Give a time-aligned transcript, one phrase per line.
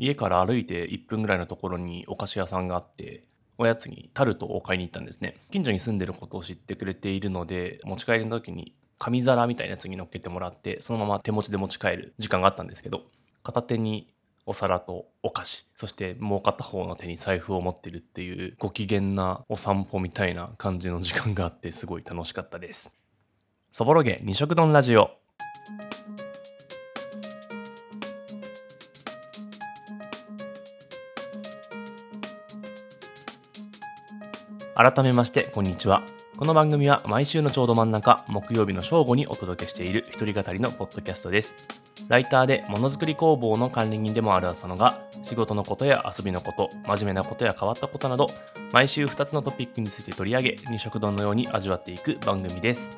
[0.00, 3.24] 家から歩いて1分ぐらいのところにお菓子屋さんがあって
[3.58, 5.36] おやつにタルトを買いに行ったんですね。
[5.50, 13.02] 近所に住んでることを知ってくれているので持ち帰りの時に紙皿みたいなやつに乗っけてもらってそのまま手持ちで持ち帰る時間があったんですけど
[13.42, 14.12] 片手に
[14.46, 22.90] お皿とお菓子そしてもう片方の手に財布を持ってるっていうご機嫌なお散歩みたいな感じの時間があってすごい楽しかったです。
[23.70, 25.10] そぼろげ二色丼ラジオ。
[34.82, 36.02] 改めましてこんにちは。
[36.38, 41.54] この番組は毎週のちょうど真ん中木曜日の正午にお届けしている一人語りのポッドキャストです。
[42.08, 48.28] ライターでものづくり工房の管理人でもある浅野が仕事のことや遊びのこと真面目なことや変わったことなど
[48.72, 52.88] 毎週2つのトピックについて取り上げ二食丼のように味わっていく番組です。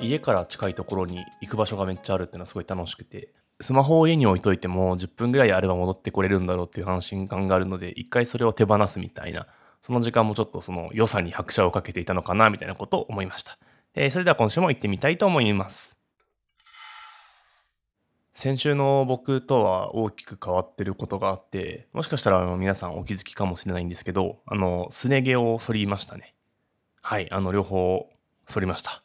[0.00, 9.48] 家から近いところに行く場所がめっちゃあるっていうのはすごい楽しくてスマホを家に置いといても10分ぐらいあれば戻ってこれるんだろうっていう安心感があるので一回それを手放すみたいな
[9.80, 13.58] その時間もちょっとその良さに拍車をかけていたのかなみたいなことを思いました、
[13.94, 15.96] えー、それでは今週も行ってみたいと思います。
[18.40, 26.34] 先週の僕とは大きく変わってることがあってもしかしたらあの皆さんお気づきかもしれないんですけどあのすね毛を剃りましたね。
[27.02, 28.08] はいあの両方
[28.48, 29.02] 剃りました。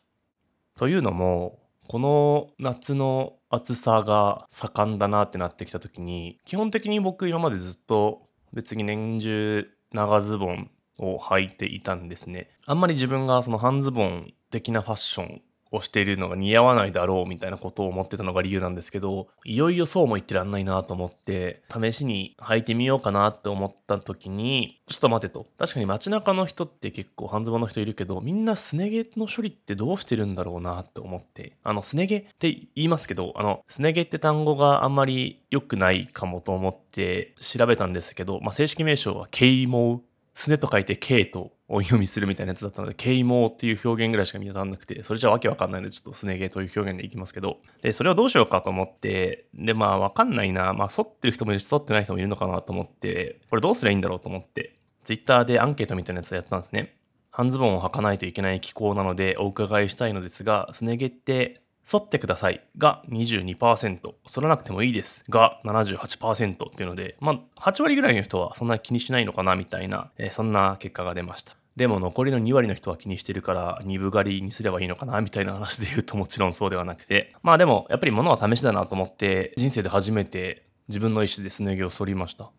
[0.77, 12.49] というのもこの夏の暑さが盛んだなってなってきた時に基本的に僕今までずっと別に年中長ズボンを履いていたんですね。
[12.67, 15.41] あんまり自分がその半ズボン的なファッション
[15.75, 25.47] をしているのが似合わないだろうみたいなことを思ってたのが理由なんですけどいよいよそうも言ってらんないなと思って試しに履いてみようかなって思った時にちょっと待てと。
[25.57, 31.53] 確かに街中の人って結構半ズボンの人いるけどみんなすね毛の処理ってどうしてるんだろうなって思って。
[31.63, 40.01] あのすね毛って言いますけどあのすね毛って単語があんまり良くないかもと思って調べたんですけど、まあ、正式名称は啓蒙
[40.35, 56.95] すねと書いて啓と音読みするみたいなやつだったので、啓蒙っていう表現ぐらいしか見当たらなくて、それじゃわけわかんないので、ちょっとすね毛という表現でいきますけど、で、それをどうしようかと思って、で、まあわかんないな、まあ反ってる人もいるし、反ってない人もいるのかなと思って、これどうすりゃいいんだろうと思って、ツイッターでアンケートみたいなやつをやったんですね。
[57.31, 62.65] 半ズボンを履かないといけない気候なのでお伺いしたいのですが、すね毛って反ってください。
[62.77, 63.99] が22%、
[64.33, 65.23] 反らなくてもいいです。
[65.29, 71.55] が78%っていうので、まあ、8割ぐらいの人はそんな気にしないのかなみたいな、えー、そんな結果が出ました。
[71.75, 77.35] でも残りの2割の人は気にしてるから2分狩りにすればいいのかなみたいな話で言うともちろんそうではなくて。
[77.43, 82.49] まあでもやっぱり物は試しだなと思って人生で初めて自分の意思ですね毛を剃りました。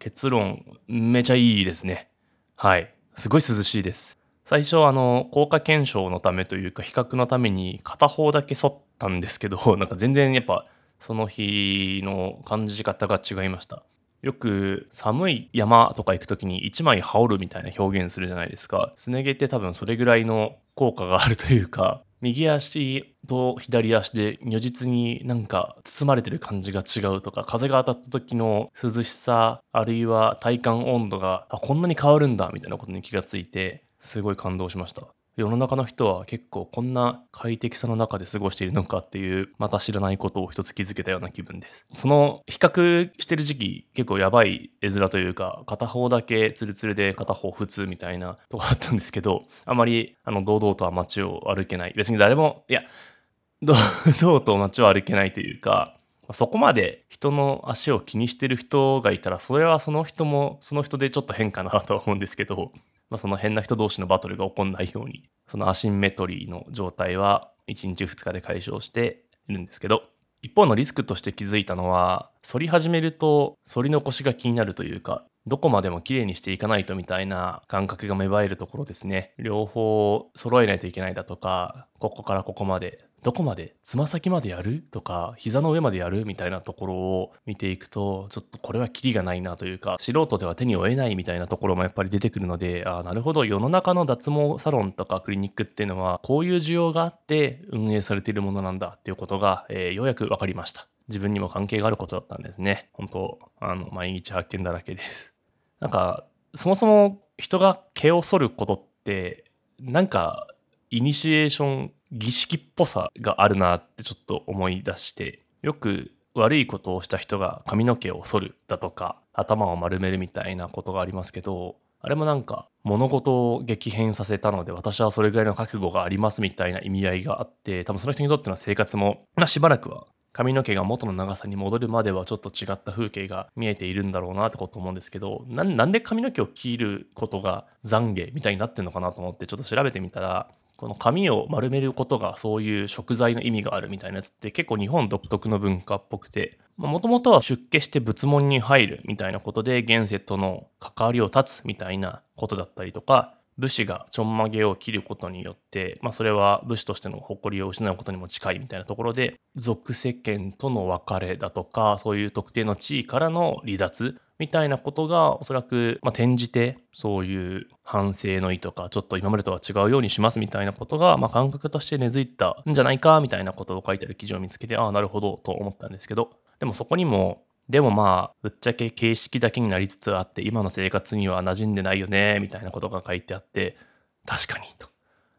[0.00, 2.10] 結論めちゃいいですね。
[2.56, 2.92] はい。
[3.16, 4.18] すごい涼しいです。
[4.44, 10.66] 最初あの効果検証のためというか比較のために片方だけ剃ったんですけど なんか全然やっぱ
[10.98, 13.84] その日の感じ方が違いました。
[14.22, 35.17] よく寒い山とか行く時に1枚羽織るみたいな表現するじゃないですかすね毛って多分それぐらいの効果があるというか 右足と左足で如実になんか包まれてる感じが違うとか風が当たった時の涼しさあるいは体感温度があこんなに変わるんだみたいなことに気がついてすごい感動しました。
[35.38, 41.86] 世の中の人は結構こんな快適さの中で過ごしているのかっていうまた知らないことを一つ気づけたような気分です。
[41.92, 52.82] その比較してる時期結構やばい絵面というか片方だけツルツルで片方普通みたいなとこだったんですけどあまりあの堂々とは街を歩けない別に誰もいや
[53.62, 55.96] 堂々と街を歩けないというか
[56.32, 62.72] そこまで人の足を気にしてる人がいたらそれはその人もその人でちょっと変かなとは思うんですけど
[63.10, 70.02] まあ、その変な人同士のバトルが起こんないように、そのアシンメトリーの状態は1日2日で解消しているんですけど、
[70.42, 79.32] 一方のリスクとして気づいたのは、反り始めると反り残しが気になるというか、どこまでも綺麗にしていかないとみたいな感覚が芽生えるところですね。
[79.38, 84.84] 両方揃えないといけないだとか、ここからここまでどこまでつま先までやる？
[84.90, 86.24] とか膝の上までやる？
[86.24, 91.16] みたいなところを見ていくとちょっとこれはキリがないなというか素人では手に負えない？
[91.16, 93.44] みたいなところもやっぱり出てくるのでああなるほど。
[93.44, 100.86] 世の中の脱毛サロンとかクリニックっていうのはこういう需要があって運営されているものなんだっていうことが、えー、ようやく分かりました。
[101.08, 102.90] 自分にも関係があることだったんですね。
[102.92, 105.34] 本当あの毎日発見だらけです。
[105.80, 109.44] なんかそもそも人が毛を剃ることって
[109.80, 110.48] なんか
[110.90, 176.30] イニシエーション儀式っぽさがあるなってちょっと思い出してよく悪いことをした人が髪の毛を剃るだとか頭を丸めるみたいなことがありますけどあれもなんか物事を激変させたので私はそれぐらいの覚悟がありますみたいな意味合いがあって多分その人にとっての生活も、まあ、しばらくは髪の毛が元の長さに戻るまではちょっと違った風景が見えているんだろうなってこと思うんですけどなんで髪の毛を切ることが懺悔みたいになってんのかなと思ってちょっと調べてみたらこの髪を丸めることがそういう食材の意味があるみたいなやつって結構日本独特の文化っぽくてもともとは出家して仏門に入るみたいなことで現世との関わりを断つみたいなことだったりとか武士がちょんまげを切ることによって、まあ、それは武士としての誇りを失うことにも近いみたいなところで俗世間との別れだとかそういう特定の地位からの離脱みたいなことがおそらく、まあ、転じてそういう反省の意とかちょっと今までとは違うようにしますみたいなことが、まあ、感覚として根付いたんじゃないかみたいなことを書いてある記事を見つけてああなるほどと思ったんですけど
[176.60, 183.76] でもそこにもでもまあ、ぶっちゃけ形式だけになりつつあって、今の生活には馴染んでないよね、みたいなことが書いてあって、
[184.24, 184.88] 確かに、と。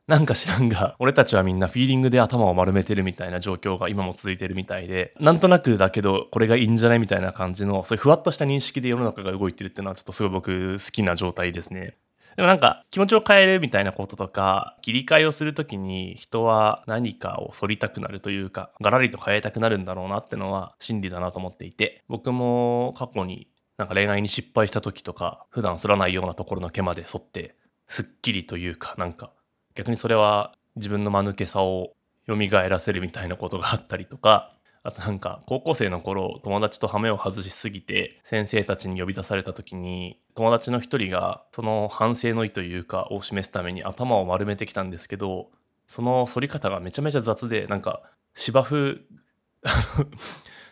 [0.10, 11.94] なんか知らんが、 俺たちはみんなフィーリングで頭を丸めてるみたいな状況が今も続いてるみたいで、なんとなくだけど、これがいいんじゃないみたいな感じの、そういうふわっとした認識で世の中が動いてるっていうのは、ちょっとすごい僕好きな状態ですね。
[12.36, 23.48] でもなんか気持ちを変えるみたいなこととか、切り替えをするときに人は何かを反りたくなるというか、ガラリと変えたくなるんだろうなってのは真理だなと思っていて、僕も過去に
[23.78, 27.56] なんか恋愛に失敗した時とか、普段反らないようなところの毛まで剃って、
[27.88, 29.32] すっきりというか、なんか
[29.76, 31.94] 逆にそれは自分の間抜けさを
[32.28, 45.50] 蘇らせるみたいなことがあったりとか、あとなんか高校生の頃友達と羽目を外しすぎて先生たちに呼び出された時に友達の一人がその反省の意というかを示すために頭を丸めてきたんですけど
[45.88, 48.02] その反り方がめちゃめちゃ雑でなんか
[48.36, 49.02] 芝生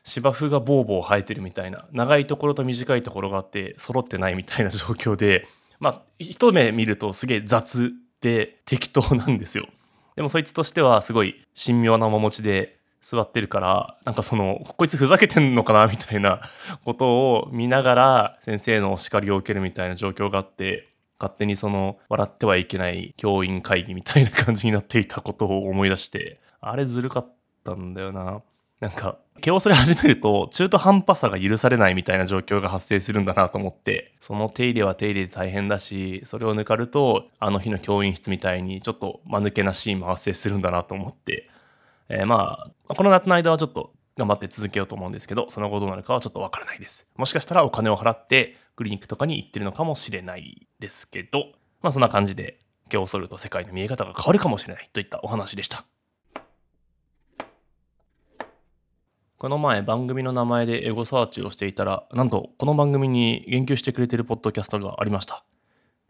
[0.04, 5.48] 芝生がボーボー生えてるみたいな長いところと短いところがあって揃ってないみたいな状況で
[5.80, 7.92] まあ一目見るとすげえ雑
[8.22, 9.68] で適当なんですよ。
[10.16, 16.42] でもそいつとしてはすごい神妙な面持ちで座ってるからなんかそのこいつふざけてんのかなみたいな
[16.84, 27.34] ことを見ながら先生のお叱りを受けるみたいな状況があって勝手にその笑ってはいけない教員会議みたいな感じになっていたことを思い出してあれずるかっ
[27.64, 28.42] たんだよな。
[28.80, 41.50] なんか毛を恐れ始めると中途半端さが許されないみたいな状況が発生するんだなと思ってその手入れは手入れで大変だしそれを抜かるとあの日の教員室みたいにちょっと間抜けなシーンも発生するんだなと思って
[42.10, 47.06] えー、まあ、この夏の間はちょっと頑張って続けようと思うんですけど、その後どうなるかはちょっとわからないです。
[47.16, 51.52] もしかしたらお金を払ってクリニックとかに行ってるのかもしれないですけど、
[51.82, 52.60] まあそんな感じで
[52.90, 55.86] 毛を剃ると世界の見え方が変わるかもしれないといったお話でした。
[59.40, 65.44] この前番組の名前でエゴサーチをしていたら、なんとこの番組に言及してくれてるポッドキャストがありました。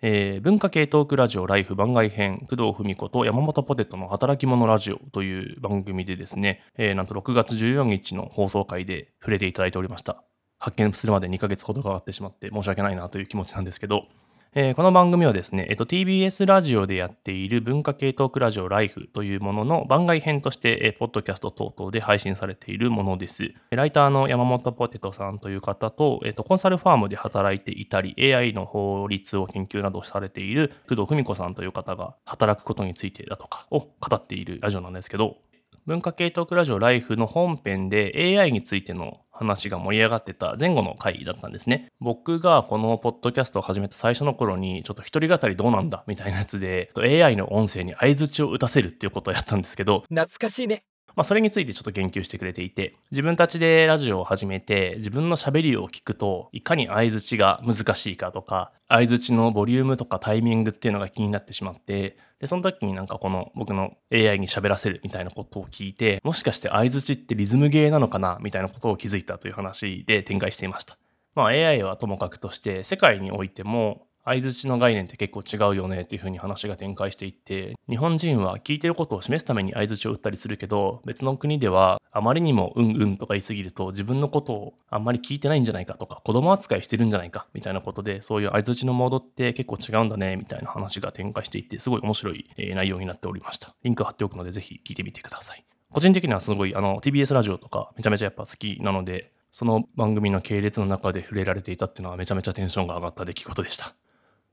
[0.01, 10.23] えー、文化系トークラジオライフ番外編、工藤文子と山本ポテトの働き者ラジオという番組でですね、えー、なんと6月14日の放送回で触れていただいておりました。
[10.57, 14.05] 発見するまで2ヶ月ほどかかってしまって申し訳ないなという気持ちなんですけど、
[14.53, 23.53] えー、この番組はですね、えっと、TBS ラジオでやっている文化系トークラジオライフというものの番外編として、えー、ポッドキャスト等々で配信されているものです。
[23.71, 35.37] ライターの山本ポテトさんという方と、えっと、コンサルファームで働いていたり、AI の法律を研究などされている工藤文子さんという方が働くことについてだとかを語っているラジオなんですけど、
[35.85, 41.87] 文化系トークラジオライフの本編で AI についての話が盛り上がってた前後の回だったんですね。
[41.99, 50.83] 僕がこのポッドキャストを始めた最初の頃に、ちょっと一人語りどうなんだみたいなやつで、AI の音声に相槌を打たせるっていうことをやったんですけど、懐かしいね。
[51.17, 70.99] まあ、それについてちょっと言及してくれていて、自分たちでラジオを始めて、自分の喋りを聞くと、いかに相づちが難しいかとか、相づちのボリュームとかタイミングっていうのが気になってしまって、で、その時になんかこの僕の AI に喋らせるみたいなことを聞いて、もしかして相づちってリズムゲーなのかなみたいなことを気づいたという話で展開していました。
[71.33, 103.95] まあ AI はともかくとして、世界においても相づちの概念って結構違うよねっていう風に話が展開していって日本人は聞いてることを示すために相づちを打ったりするけど別の国ではあまりにもうんうんとか言いすぎると自分のことをあんまり聞いてないんじゃないかとか子供扱いしてるんじゃないかみたいなことでそういう相づちのモードって結構違うんだねみたいな話が展開していってすごい面白い内容になっておりましたリンク貼っておくのでぜひ聞いてみてください個人的にはすごいあの TBS ラジオとかめちゃめちゃやっぱ好きなのでその番組の系列の中で触れられていたっていうのはめちゃめちゃテンションが上がった出来事でした。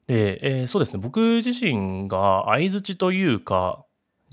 [0.07, 3.85] で、えー、そうですね、僕自身が相づちというか、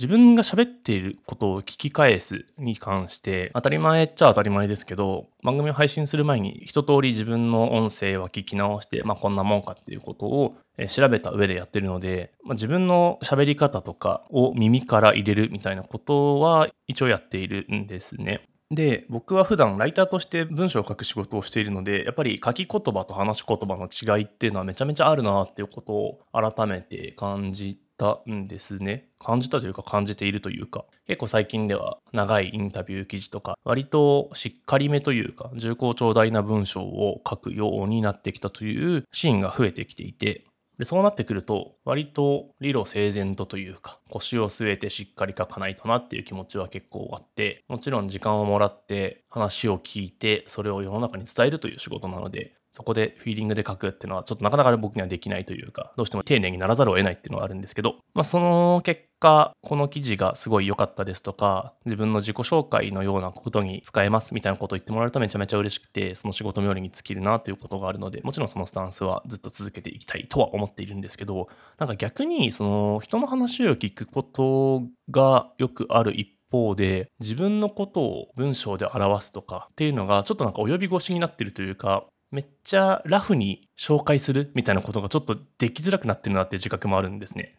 [0.01, 10.55] 自分が喋っていることを聞き返すに関して、当たり前っちゃ当たり前ですけど、番組を配信する前に一通り自分の音声は聞き直して、まあこんなもんかっていうことを
[10.89, 18.41] 調べた上でやってるので、まあ、自分の喋り方とかを耳から入れるみたいなことは一応やっているんですね。
[18.71, 29.09] で、僕は普段ライターとして文章を書く仕事をしているので、やっぱり書き言葉と話し言葉の違いっていうのはめちゃめちゃあるなっていうことを改めて感じたんですね。
[29.19, 40.45] 感じたというか感じているというか、結構最近では長いインタビュー記事とか、割としっかりめというか、重厚長大な文章を書くようになってきたというシーンが増えてきていて、
[40.79, 87.57] でそうなってくると割と理路整然とというか腰を据えてしっかり書かないとなっていう気持ちは結構あってもちろん時間をもらって話を聞いてそれを世の中に伝えるという仕事なのでそこでフィーリングで書くっていうのはちょっとなかなか僕にはできないというかどうしても丁寧にならざるを得ないっていうのはあるんですけど、まあ、その結果この記事がすごい良かったですとか自分の自己紹介のようなことに使えますみたいなことを言ってもらえるとめちゃめちゃ嬉しくてその仕事冥利に尽きるなということがあるのでもちろんそのスタンスはずっと続けていきたいとは思っているんですけどなんか逆にその人の話を聞くことがよくある一方で自分のことを文章で表すとかっていうのがちょっとなんか及び腰になってるというかめっちゃラフに紹介するみたいなことがちょっとできづらくなってるなっていう自覚もあるんですね。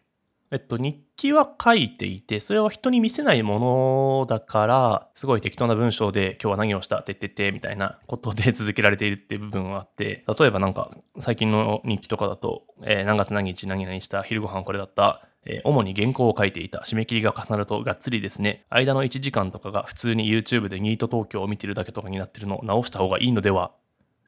[0.53, 16.83] えっと、日記は書いていて、それは人に見せないものだから、すごい適当な文章で今日は何をしたって言ってて、みたいなことで続けられているっていう部分はあって、例えばなんか最近の日記とかだと、えー、何月何日何々した、昼ご飯これだった、えー、主に原稿を書いていた。
[16.85, 18.65] 締め切りが重なるとがっつりですね。
[18.69, 23.71] 間の1時間とかが普通に YouTube でニート東京を見てるだけとかになってるのを直した方がいいのでは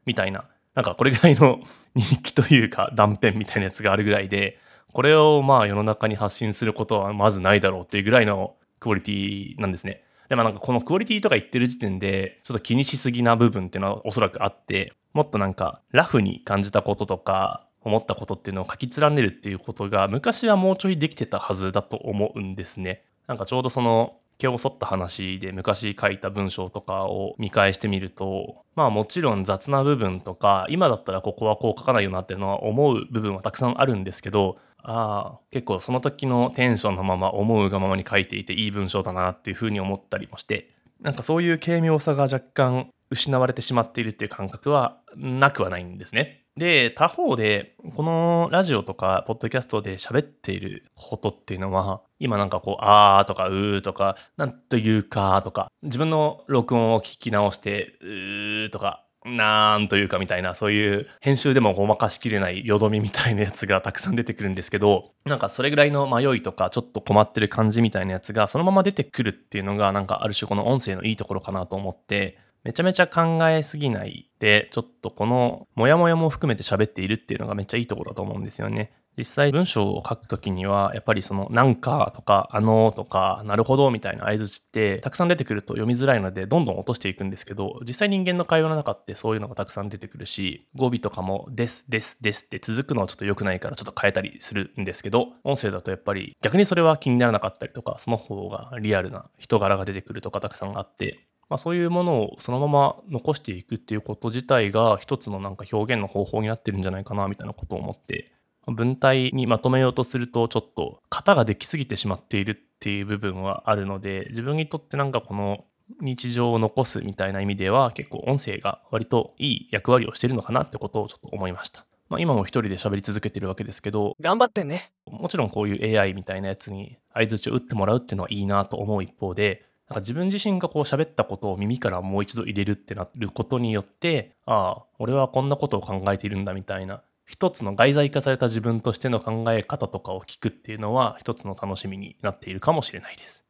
[0.05, 0.45] みたいな
[0.75, 1.61] なんかこれぐらいの
[1.95, 4.59] 日記というか断片みたいなやつがあるぐらいで、
[4.93, 10.03] これをまあ世の中に発信することはまずないだろうっていうぐらいのクオリティなんですね。
[10.29, 23.03] でもなんかこのクオリティとか言ってる時点で、ちょっと気にしすぎな部分っていうのはおそらくあって、もっとなんかラフに感じたこととか、思ったことっていうのを書き連ねるっていうことが昔はもうちょいできてたはずだと思うんですね。
[23.27, 40.69] なんかちょうどその毛を剃った話で昔書いた文章とかを見返してみるとまあもちろん雑な部分とか今だったらここはこう書かないよなっていうのは思う部分はたくさんあるんですけどああ結構その時のテンションのまま思うがままに書いていていい文章だなっていうふうに思ったりもして
[41.01, 46.44] なんかそういう軽妙さが若干失われてしまっているっていう感覚はなくはないんですね。
[46.57, 78.91] で、他方で、このラジオとか、ポッドキャストで喋っていることっていうのは、今なんかこう、あーとか、うーとか、なんというかとか、自分の録音を聞き直して、うーとか、なんというかみたいな、そういう編集でもごまかしきれないよどみみたいなやつがたくさん出てくるんですけど、なんかそれぐらいの迷いとか、ちょっと困ってる感じみたいなやつが、そのまま出てくるっていうのが、なんかある種この音声のいいところかなと思って、めちゃめちゃ考えすぎないで、ちょっとこのモヤモヤも含めて喋っているっていうのがめっちゃいいところだと思うんですよね。
[79.17, 101.19] 実際文章を書くときには、やっぱりそのなんかとかあのとかなるほどみたいな合図ってたくさん出てくると読みづらいのでどんどん落としていくんですけど、実際人間の会話の中ってそういうのがたくさん出てくるし、語尾とかもですですですって続くのはちょっと良くないからちょっと変えたりするんですけど、音声だとやっぱり逆にそれは気にならなかったりとか、その方がリアルな人柄が出てくるとかたくさんあって、
[101.49, 108.31] まあ、そういうものをそのまま残していくっていうこと自体が一つのなんか表現の方法になってるんじゃないかなみたいなことを思って
[108.67, 115.65] 文体にまとめようとするとちょっと型ができすぎてしまっているっていう部分はあるので自分にとってなんかこの
[116.01, 121.85] 日常を残すみたいな意味では結構音声が割といい役割をしてるのかなってことをちょっと思いました。
[122.09, 143.43] まあ、今も一人で喋り続けてるわけですけど頑張ってねもちろんこういう AI みたいなやつに相づちを打ってもらうっていうのはいいなと思う一方でなんか自分自身がこう喋ったことを耳からもう一度入れるってなることによって、ああ、俺はこんなことを考えているんだみたいな、一つの外在化された自分としての考え方とかを聞くっていうのは一つの楽しみになっているかもしれないです。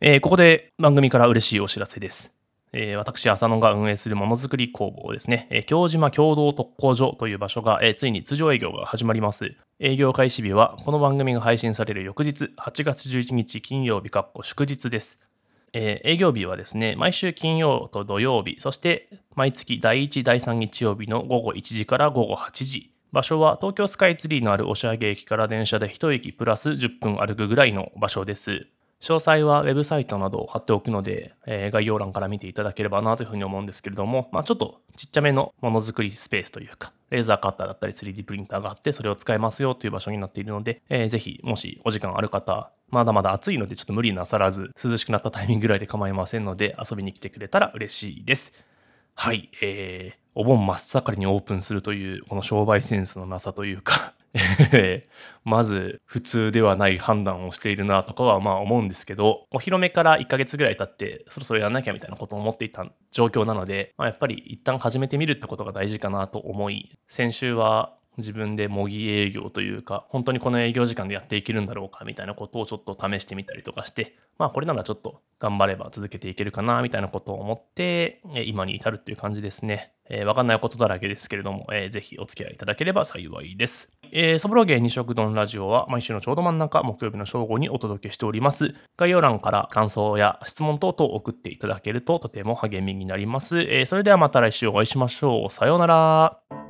[0.00, 2.35] えー、ここで番組から嬉しいお知らせです。
[2.78, 9.56] えー、私、浅野が運営するものづくり工房ですね、えー、京島共同特攻所という場所が、えー、ついに通常営業が始まります。
[9.80, 14.10] 営業開始日は、この番組が配信される翌日、8月11日金曜日、
[14.42, 15.18] 祝日です。
[15.72, 22.92] えー、営業日はですね、毎週金曜と土曜日、そして毎月第1、第3日曜日の午後1時から午後8時。
[23.10, 28.66] 場所は東京スカイツリーのある押上駅から電車で1駅プラス10分歩くぐらいの場所です。
[29.00, 48.52] 詳細はウェブサイトなどを貼っておくので、えー、概要欄から見ていただければなというふうに思うんですけれども、まあ、ちょっとちっちゃめのものづくりスペースというか、レーザーカッターだったり 3D プリンターがあって、それを使えますよという場所になっているので、えー、ぜひ、もしお時間ある方、まだまだ暑いのでちょっと無理なさらず、涼しくなったタイミングぐらいで構いませんので、遊びに来てくれたら嬉しいです。
[49.14, 54.14] はい、えー、お盆真っ盛りにオープンするという、この商売センスのなさというか
[55.44, 79.92] まず普通ではない判断をしているなとかはまあ思うんですけど、お披露目から1ヶ月ぐらい経って、そろそろやんなきゃみたいなことを思っていた状況なので、まあ、やっぱり一旦始めてみるってことが大事かなと思い、先週は自分で模擬営業というか、本当にこの営業時間でやっていけるんだろうかみたいなことをちょっと試してみたりとかして、まあこれならちょっと頑張れば続けていけるかなみたいなことを思って、今に至るっていう感じですね。
[80.08, 83.90] えー、わかんないことだらけですけれども、えー、ぜひお付き合いいただければ幸いです。
[84.12, 88.74] えー、ソブロゲ二色丼ラジオは毎週のちょうど真ん中、木曜日の正午にお届けしております。
[88.96, 93.60] 概要欄から感想や質問等々送っていただけるととても励みになります。
[93.60, 95.50] えー、それではまた来週お会いしましょう。
[95.50, 96.65] さようなら。